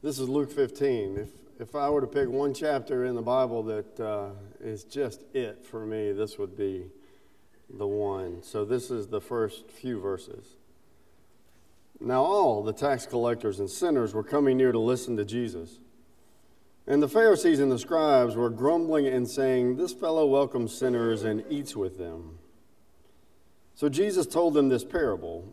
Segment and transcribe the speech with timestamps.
[0.00, 1.18] This is Luke 15.
[1.18, 1.28] If,
[1.60, 4.28] if I were to pick one chapter in the Bible that uh,
[4.60, 6.86] is just it for me, this would be
[7.68, 8.44] the one.
[8.44, 10.54] So this is the first few verses.
[11.98, 15.80] Now, all the tax collectors and sinners were coming near to listen to Jesus.
[16.86, 21.44] And the Pharisees and the scribes were grumbling and saying, This fellow welcomes sinners and
[21.50, 22.38] eats with them.
[23.74, 25.52] So Jesus told them this parable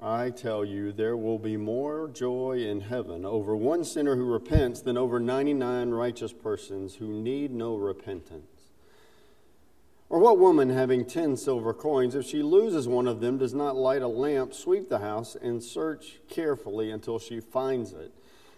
[0.00, 4.80] I tell you, there will be more joy in heaven over one sinner who repents
[4.80, 8.54] than over 99 righteous persons who need no repentance.
[10.10, 13.76] Or what woman, having 10 silver coins, if she loses one of them, does not
[13.76, 18.12] light a lamp, sweep the house, and search carefully until she finds it?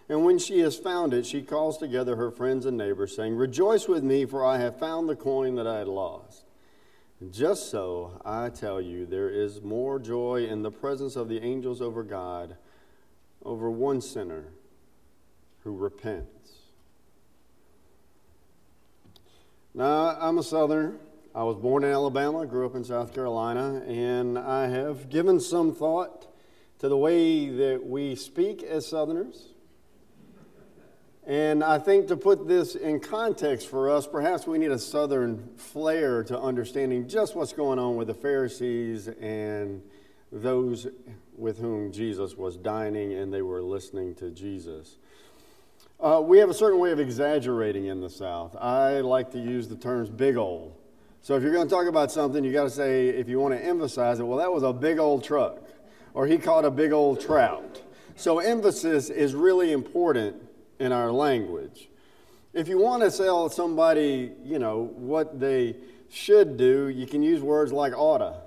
[0.09, 3.89] And when she has found it, she calls together her friends and neighbors, saying, Rejoice
[3.89, 6.46] with me, for I have found the coin that I had lost.
[7.31, 11.81] Just so, I tell you, there is more joy in the presence of the angels
[11.81, 12.57] over God
[13.43, 14.53] over one sinner
[15.65, 16.57] who repents.
[19.73, 20.97] Now, I'm a Southerner.
[21.35, 25.75] I was born in Alabama, grew up in South Carolina, and I have given some
[25.75, 26.27] thought
[26.81, 29.55] to the way that we speak as Southerners.
[31.27, 35.49] And I think to put this in context for us, perhaps we need a southern
[35.57, 39.83] flair to understanding just what's going on with the Pharisees and
[40.31, 40.87] those
[41.37, 44.99] with whom Jesus was dining and they were listening to Jesus.
[45.99, 48.55] Uh, we have a certain way of exaggerating in the South.
[48.55, 50.77] I like to use the terms big old.
[51.23, 53.53] So if you're going to talk about something, you got to say, if you want
[53.53, 55.59] to emphasize it, well, that was a big old truck,
[56.15, 57.83] or he caught a big old trout.
[58.15, 60.37] So emphasis is really important
[60.79, 61.89] in our language.
[62.53, 65.77] If you want to tell somebody, you know, what they
[66.09, 68.41] should do, you can use words like oughta.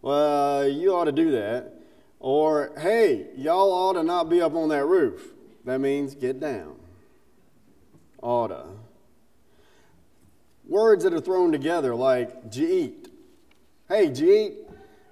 [0.00, 1.74] Well, you ought to do that.
[2.20, 5.32] Or, hey, y'all ought to not be up on that roof.
[5.64, 6.76] That means get down.
[8.22, 8.64] Oughta.
[10.68, 13.08] Words that are thrown together like jeet.
[13.88, 14.54] Hey, jeet.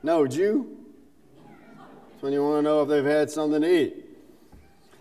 [0.03, 0.77] No, Jew.
[1.77, 4.10] That's when you want to know if they've had something to eat.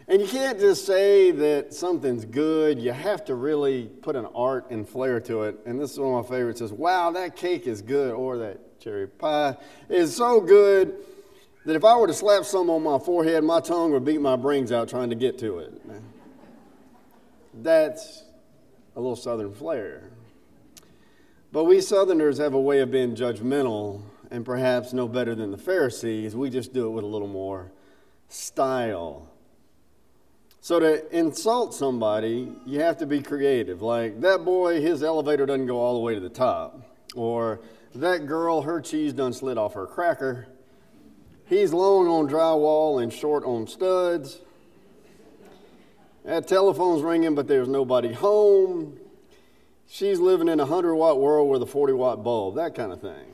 [0.09, 2.81] And you can't just say that something's good.
[2.81, 5.59] You have to really put an art and flair to it.
[5.68, 8.80] And this is one of my favorites is, wow, that cake is good, or that
[8.80, 9.56] cherry pie
[9.88, 10.96] is so good
[11.66, 14.36] that if I were to slap some on my forehead, my tongue would beat my
[14.36, 15.80] brains out trying to get to it.
[17.53, 18.24] That's
[18.96, 20.09] a little southern flair.
[21.52, 25.58] But we southerners have a way of being judgmental and perhaps no better than the
[25.58, 26.36] Pharisees.
[26.36, 27.72] We just do it with a little more
[28.28, 29.28] style.
[30.62, 33.81] So to insult somebody, you have to be creative.
[33.81, 36.81] Like, that boy, his elevator doesn't go all the way to the top.
[37.16, 37.62] Or,
[37.96, 40.48] that girl, her cheese done slid off her cracker.
[41.46, 44.40] He's long on drywall and short on studs.
[46.25, 49.00] That telephone's ringing, but there's nobody home.
[49.88, 53.02] She's living in a 100 watt world with a 40 watt bulb, that kind of
[53.02, 53.25] thing.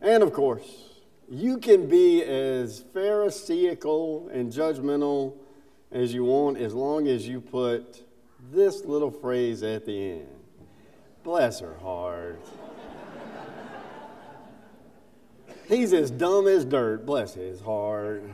[0.00, 0.89] and of course,
[1.30, 5.34] you can be as pharisaical and judgmental
[5.92, 8.02] as you want as long as you put
[8.52, 10.28] this little phrase at the end.
[11.22, 12.44] Bless her heart.
[15.68, 17.06] He's as dumb as dirt.
[17.06, 18.24] Bless his heart.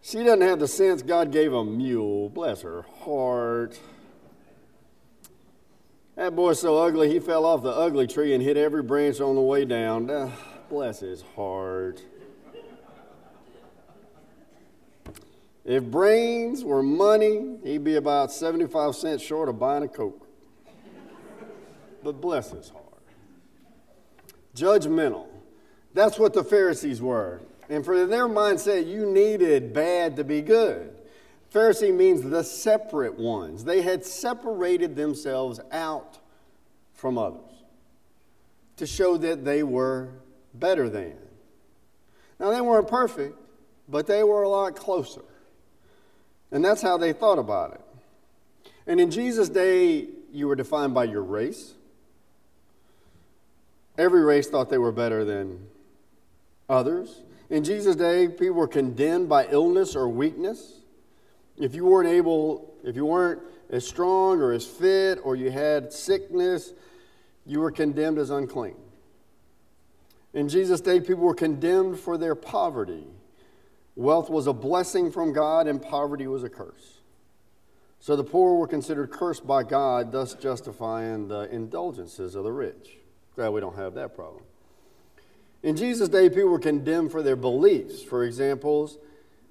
[0.00, 2.30] She doesn't have the sense God gave a mule.
[2.30, 3.78] Bless her heart.
[6.18, 9.36] That boy's so ugly, he fell off the ugly tree and hit every branch on
[9.36, 10.32] the way down.
[10.68, 12.02] Bless his heart.
[15.64, 20.26] If brains were money, he'd be about 75 cents short of buying a Coke.
[22.02, 22.84] But bless his heart.
[24.56, 25.28] Judgmental.
[25.94, 27.42] That's what the Pharisees were.
[27.68, 30.97] And for their mindset, you needed bad to be good.
[31.52, 33.64] Pharisee means the separate ones.
[33.64, 36.18] They had separated themselves out
[36.92, 37.40] from others
[38.76, 40.10] to show that they were
[40.54, 41.16] better than.
[42.38, 43.36] Now, they weren't perfect,
[43.88, 45.24] but they were a lot closer.
[46.52, 47.80] And that's how they thought about it.
[48.86, 51.74] And in Jesus' day, you were defined by your race.
[53.96, 55.66] Every race thought they were better than
[56.68, 57.22] others.
[57.50, 60.74] In Jesus' day, people were condemned by illness or weakness.
[61.58, 65.92] If you weren't able, If you weren't as strong or as fit or you had
[65.92, 66.72] sickness,
[67.44, 68.76] you were condemned as unclean.
[70.32, 73.06] In Jesus' day, people were condemned for their poverty.
[73.96, 76.98] Wealth was a blessing from God, and poverty was a curse.
[78.00, 82.96] So the poor were considered cursed by God, thus justifying the indulgences of the rich.
[83.34, 84.44] Glad we don't have that problem.
[85.62, 88.02] In Jesus' day, people were condemned for their beliefs.
[88.02, 88.98] For examples,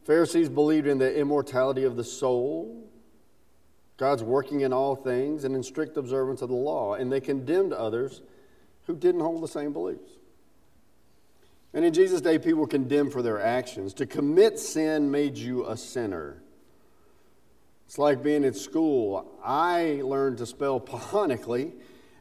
[0.08, 2.90] Pharisees believed in the immortality of the soul,
[3.98, 7.74] God's working in all things, and in strict observance of the law, and they condemned
[7.74, 8.22] others
[8.86, 10.10] who didn't hold the same beliefs.
[11.74, 13.94] And in Jesus' day, people were condemned for their actions.
[13.96, 16.42] To commit sin made you a sinner.
[17.86, 19.38] It's like being in school.
[19.44, 21.74] I learned to spell phonetically,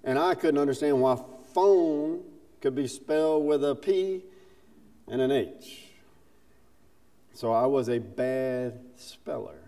[0.03, 1.23] and I couldn't understand why
[1.55, 2.25] phone
[2.61, 4.25] could be spelled with a P
[5.07, 5.86] and an H.
[7.37, 9.61] So I was a bad speller.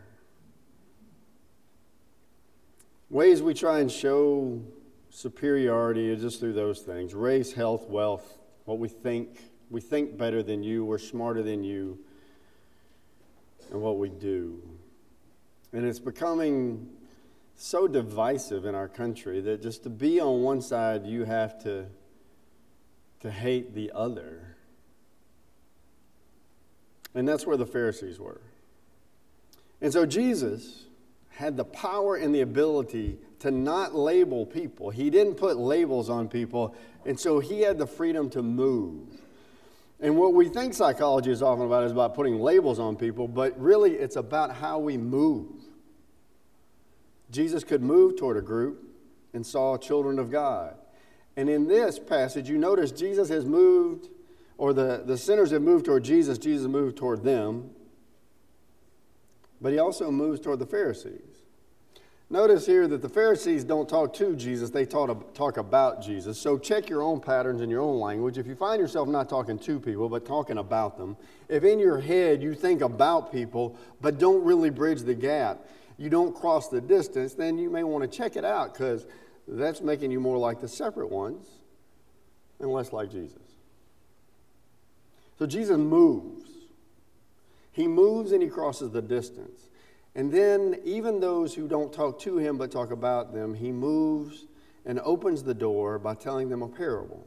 [3.10, 4.62] Ways we try and show
[5.10, 9.52] superiority is just through those things race, health, wealth, what we think.
[9.68, 11.98] We think better than you, we're smarter than you,
[13.70, 14.62] and what we do.
[15.74, 16.88] And it's becoming
[17.54, 21.84] so divisive in our country that just to be on one side, you have to,
[23.20, 24.56] to hate the other.
[27.14, 28.40] And that's where the Pharisees were.
[29.80, 30.84] And so Jesus
[31.30, 34.90] had the power and the ability to not label people.
[34.90, 36.74] He didn't put labels on people,
[37.06, 39.06] and so he had the freedom to move.
[40.00, 43.58] And what we think psychology is often about is about putting labels on people, but
[43.60, 45.50] really it's about how we move.
[47.30, 48.82] Jesus could move toward a group
[49.32, 50.74] and saw children of God.
[51.36, 54.08] And in this passage, you notice Jesus has moved,
[54.58, 57.70] or the, the sinners have moved toward Jesus, Jesus moved toward them,
[59.60, 61.38] but he also moves toward the Pharisees.
[62.30, 66.38] Notice here that the Pharisees don't talk to Jesus, they talk, talk about Jesus.
[66.38, 68.36] So check your own patterns in your own language.
[68.36, 71.16] If you find yourself not talking to people, but talking about them,
[71.48, 75.66] if in your head you think about people, but don't really bridge the gap,
[75.96, 79.06] you don't cross the distance, then you may want to check it out because
[79.46, 81.46] that's making you more like the separate ones
[82.60, 83.47] and less like Jesus.
[85.38, 86.48] So Jesus moves.
[87.72, 89.68] He moves and he crosses the distance.
[90.14, 94.46] And then, even those who don't talk to him but talk about them, he moves
[94.84, 97.24] and opens the door by telling them a parable.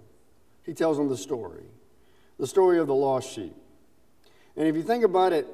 [0.64, 1.64] He tells them the story
[2.42, 3.54] the story of the lost sheep.
[4.58, 5.48] And if you think about it,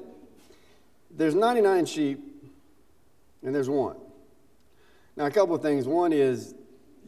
[1.10, 2.18] there's 99 sheep
[3.42, 3.96] and there's one.
[5.14, 5.86] Now, a couple of things.
[5.86, 6.54] One is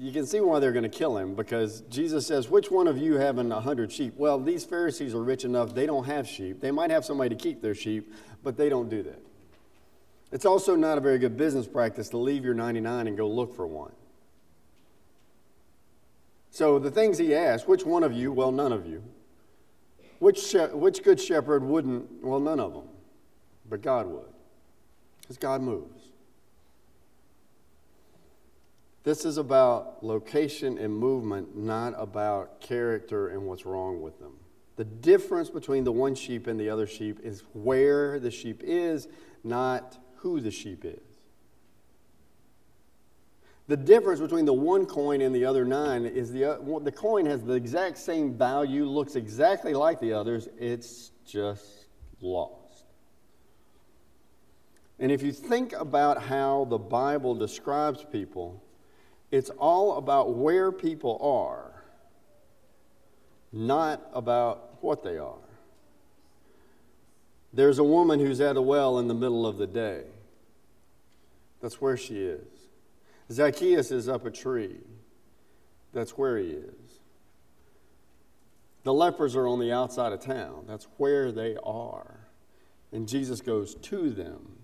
[0.00, 2.96] you can see why they're going to kill him because Jesus says, Which one of
[2.96, 4.14] you having a hundred sheep?
[4.16, 6.60] Well, these Pharisees are rich enough, they don't have sheep.
[6.62, 8.10] They might have somebody to keep their sheep,
[8.42, 9.22] but they don't do that.
[10.32, 13.54] It's also not a very good business practice to leave your 99 and go look
[13.54, 13.92] for one.
[16.50, 18.32] So the things he asked, which one of you?
[18.32, 19.02] Well, none of you.
[20.18, 22.24] Which, which good shepherd wouldn't?
[22.24, 22.88] Well, none of them.
[23.68, 24.32] But God would.
[25.20, 25.99] Because God moves.
[29.02, 34.34] This is about location and movement, not about character and what's wrong with them.
[34.76, 39.08] The difference between the one sheep and the other sheep is where the sheep is,
[39.42, 41.00] not who the sheep is.
[43.68, 47.24] The difference between the one coin and the other nine is the, uh, the coin
[47.26, 51.86] has the exact same value, looks exactly like the others, it's just
[52.20, 52.84] lost.
[54.98, 58.62] And if you think about how the Bible describes people,
[59.30, 61.84] it's all about where people are,
[63.52, 65.34] not about what they are.
[67.52, 70.04] There's a woman who's at a well in the middle of the day.
[71.60, 72.46] That's where she is.
[73.30, 74.78] Zacchaeus is up a tree.
[75.92, 77.00] That's where he is.
[78.82, 80.64] The lepers are on the outside of town.
[80.66, 82.20] That's where they are.
[82.92, 84.59] And Jesus goes to them.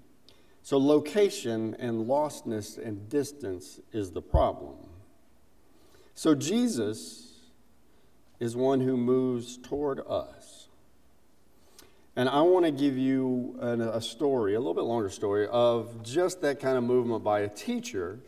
[0.66, 4.74] So, location and lostness and distance is the problem.
[6.16, 7.34] So, Jesus
[8.40, 10.66] is one who moves toward us.
[12.16, 16.02] And I want to give you an, a story, a little bit longer story, of
[16.02, 18.18] just that kind of movement by a teacher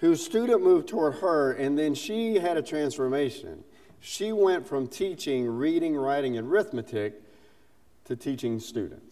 [0.00, 3.64] whose student moved toward her, and then she had a transformation.
[4.00, 7.22] She went from teaching reading, writing, and arithmetic
[8.04, 9.11] to teaching students.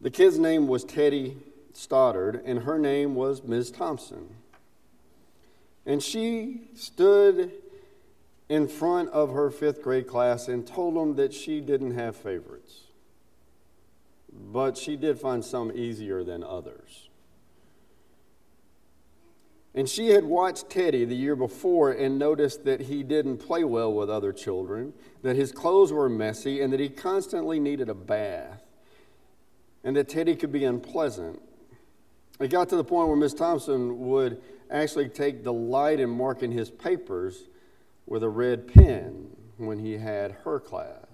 [0.00, 1.36] The kid's name was Teddy
[1.72, 3.70] Stoddard, and her name was Ms.
[3.70, 4.28] Thompson.
[5.84, 7.52] And she stood
[8.48, 12.82] in front of her fifth grade class and told them that she didn't have favorites.
[14.52, 17.08] but she did find some easier than others.
[19.74, 23.92] And she had watched Teddy the year before and noticed that he didn't play well
[23.92, 28.62] with other children, that his clothes were messy, and that he constantly needed a bath,
[29.86, 31.40] and that Teddy could be unpleasant.
[32.40, 36.68] It got to the point where Miss Thompson would actually take delight in marking his
[36.70, 37.44] papers
[38.04, 39.28] with a red pen
[39.58, 41.06] when he had her class.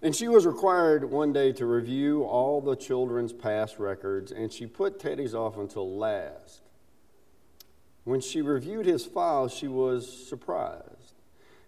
[0.00, 4.66] And she was required one day to review all the children's past records, and she
[4.66, 6.62] put Teddy's off until last.
[8.04, 11.14] When she reviewed his file, she was surprised.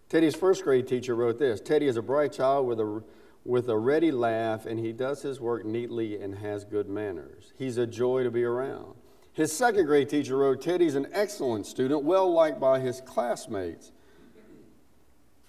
[0.08, 3.02] Teddy's first grade teacher wrote this Teddy is a bright child with a,
[3.44, 7.52] with a ready laugh, and he does his work neatly and has good manners.
[7.56, 8.94] He's a joy to be around.
[9.32, 13.92] His second grade teacher wrote Teddy's an excellent student, well liked by his classmates.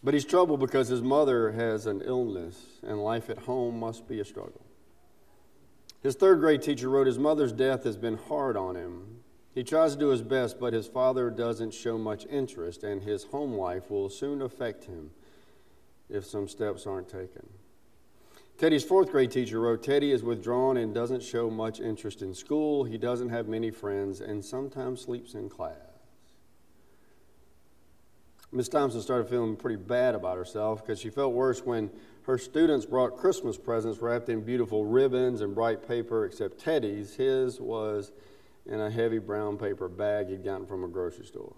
[0.04, 4.20] But he's troubled because his mother has an illness and life at home must be
[4.20, 4.66] a struggle.
[6.02, 9.22] His third grade teacher wrote his mother's death has been hard on him.
[9.56, 13.24] He tries to do his best, but his father doesn't show much interest, and his
[13.24, 15.12] home life will soon affect him
[16.10, 17.48] if some steps aren't taken.
[18.58, 22.86] Teddy's fourth grade teacher wrote Teddy is withdrawn and doesn't show much interest in school.
[22.86, 25.76] He doesn't have many friends and sometimes sleeps in class.
[28.54, 31.90] Miss Thompson started feeling pretty bad about herself because she felt worse when
[32.24, 37.16] her students brought Christmas presents wrapped in beautiful ribbons and bright paper, except Teddy's.
[37.16, 38.14] His was
[38.66, 41.54] in a heavy brown paper bag he'd gotten from a grocery store.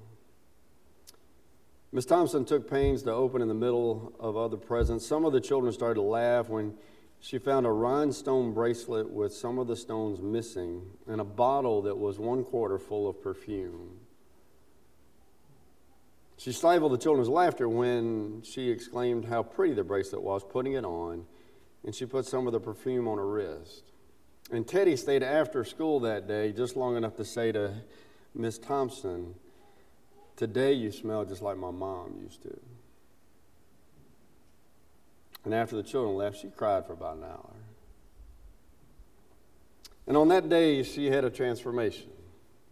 [1.91, 5.06] Miss Thompson took pains to open in the middle of other presents.
[5.06, 6.74] Some of the children started to laugh when
[7.20, 11.98] she found a rhinestone bracelet with some of the stones missing and a bottle that
[11.98, 14.00] was one quarter full of perfume.
[16.38, 20.86] She stifled the children's laughter when she exclaimed how pretty the bracelet was, putting it
[20.86, 21.25] on,
[21.84, 23.84] and she put some of the perfume on her wrist.
[24.51, 27.82] And Teddy stayed after school that day just long enough to say to
[28.36, 29.34] Miss Thompson,
[30.38, 32.60] Today you smell just like my mom used to.
[35.44, 37.53] And after the children left, she cried for about an hour.
[40.08, 42.10] And on that day, she had a transformation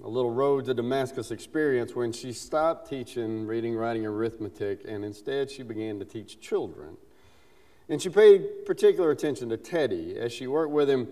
[0.04, 5.50] a little road to Damascus experience when she stopped teaching reading, writing, arithmetic, and instead
[5.50, 6.98] she began to teach children.
[7.88, 10.18] And she paid particular attention to Teddy.
[10.18, 11.08] As she worked with him,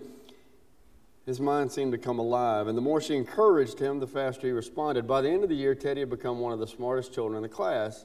[1.26, 2.66] his mind seemed to come alive.
[2.66, 5.06] And the more she encouraged him, the faster he responded.
[5.06, 7.42] By the end of the year, Teddy had become one of the smartest children in
[7.42, 8.04] the class.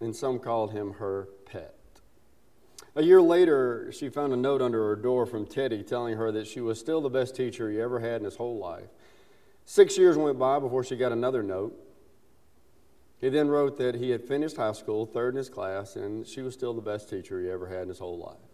[0.00, 1.74] And some called him her pet.
[2.94, 6.46] A year later, she found a note under her door from Teddy telling her that
[6.46, 8.88] she was still the best teacher he ever had in his whole life.
[9.64, 11.74] Six years went by before she got another note.
[13.18, 16.42] He then wrote that he had finished high school, third in his class, and she
[16.42, 18.51] was still the best teacher he ever had in his whole life.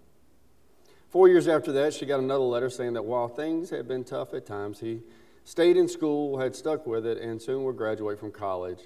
[1.10, 4.34] Four years after that, she got another letter saying that while things had been tough
[4.34, 5.00] at times, he
[5.44, 8.80] stayed in school, had stuck with it, and soon would graduate from college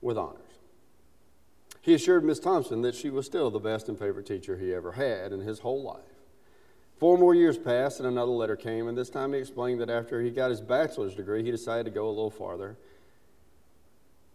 [0.00, 0.36] with honors.
[1.80, 4.92] He assured Miss Thompson that she was still the best and favorite teacher he ever
[4.92, 6.04] had in his whole life.
[6.98, 10.20] Four more years passed, and another letter came, and this time he explained that after
[10.20, 12.76] he got his bachelor's degree, he decided to go a little farther.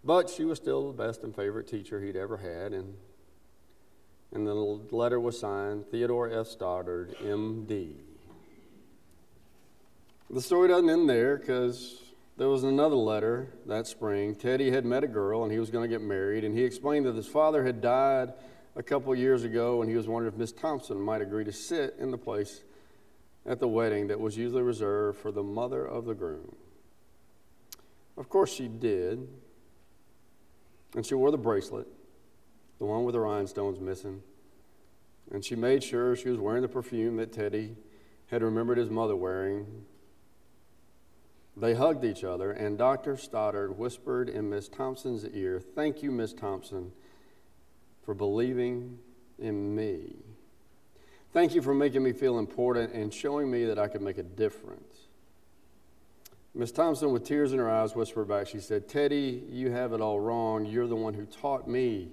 [0.03, 2.95] But she was still the best and favorite teacher he'd ever had, and,
[4.36, 6.48] and the letter was signed Theodore F.
[6.48, 7.96] Stoddard, M.D.
[10.30, 12.01] The story doesn't end there because
[12.36, 14.36] there was another letter that spring.
[14.36, 17.06] Teddy had met a girl and he was going to get married, and he explained
[17.06, 18.34] that his father had died
[18.75, 21.96] a couple years ago, and he was wondering if Miss Thompson might agree to sit
[21.98, 22.62] in the place
[23.46, 26.54] at the wedding that was usually reserved for the mother of the groom.
[28.18, 29.30] Of course, she did,
[30.94, 31.88] and she wore the bracelet,
[32.79, 34.22] the one with the rhinestones missing,
[35.32, 37.75] and she made sure she was wearing the perfume that Teddy
[38.27, 39.86] had remembered his mother wearing
[41.58, 43.15] they hugged each other, and Dr.
[43.15, 46.91] Stoddard whispered in Miss Thompson's ear, Thank you, Miss Thompson,
[48.03, 49.00] for believing
[49.39, 50.15] in me.
[51.32, 54.24] Thank you for making me feel important and showing me that I could make a
[54.24, 55.08] difference.
[56.53, 60.01] Miss Thompson, with tears in her eyes, whispered back, She said, Teddy, you have it
[60.01, 60.65] all wrong.
[60.65, 62.10] You're the one who taught me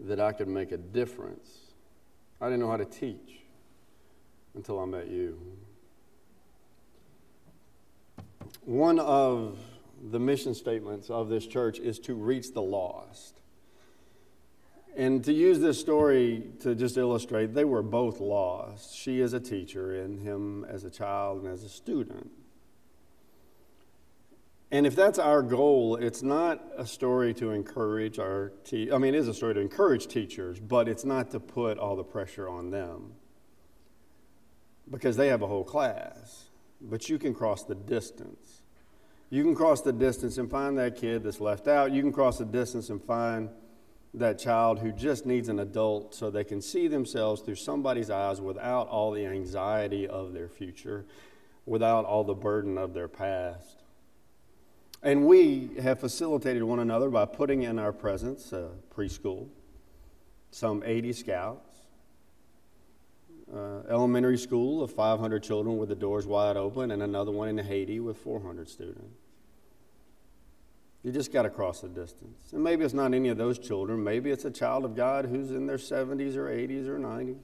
[0.00, 1.48] that I could make a difference.
[2.40, 3.40] I didn't know how to teach
[4.54, 5.40] until I met you.
[8.64, 9.58] One of
[10.10, 13.40] the mission statements of this church is to reach the lost.
[14.96, 18.96] And to use this story to just illustrate, they were both lost.
[18.96, 22.30] She as a teacher, and him as a child and as a student.
[24.70, 29.14] And if that's our goal, it's not a story to encourage our te- I mean,
[29.14, 32.48] it is a story to encourage teachers, but it's not to put all the pressure
[32.48, 33.14] on them
[34.90, 36.50] because they have a whole class.
[36.80, 38.62] But you can cross the distance.
[39.30, 41.92] You can cross the distance and find that kid that's left out.
[41.92, 43.48] You can cross the distance and find
[44.14, 48.40] that child who just needs an adult so they can see themselves through somebody's eyes
[48.40, 51.04] without all the anxiety of their future,
[51.66, 53.82] without all the burden of their past.
[55.02, 59.48] And we have facilitated one another by putting in our presence a preschool,
[60.50, 61.78] some 80 scouts,
[63.54, 67.58] uh, elementary school of 500 children with the doors wide open, and another one in
[67.58, 69.22] Haiti with 400 students.
[71.04, 72.52] You just got to cross the distance.
[72.52, 74.02] And maybe it's not any of those children.
[74.02, 77.38] Maybe it's a child of God who's in their 70s or 80s or 90s.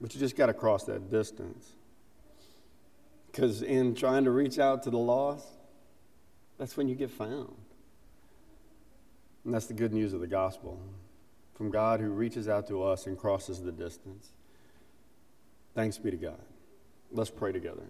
[0.00, 1.74] But you just got to cross that distance.
[3.26, 5.57] Because in trying to reach out to the lost,
[6.58, 7.54] that's when you get found.
[9.44, 10.78] And that's the good news of the gospel
[11.54, 14.28] from God who reaches out to us and crosses the distance.
[15.74, 16.40] Thanks be to God.
[17.10, 17.82] Let's pray together.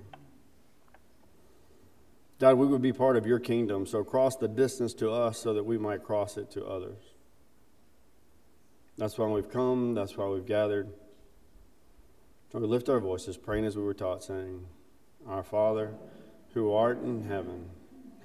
[2.39, 5.55] God, we would be part of your kingdom, so cross the distance to us so
[5.55, 7.03] that we might cross it to others.
[8.97, 10.89] That's why we've come, that's why we've gathered.
[12.53, 14.65] So we lift our voices, praying as we were taught, saying,
[15.27, 15.95] Our Father,
[16.55, 17.69] who art in heaven,